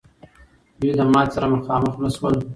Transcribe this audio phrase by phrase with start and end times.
[0.79, 2.33] دوی له ماتي سره مخامخ نه سول.